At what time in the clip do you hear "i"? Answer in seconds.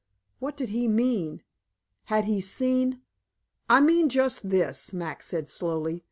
3.69-3.81